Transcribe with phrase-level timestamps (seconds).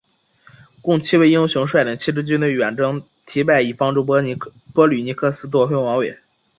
[0.81, 6.17] 共七位英雄率领七支军队远征忒拜以帮助波吕尼克斯夺回王位。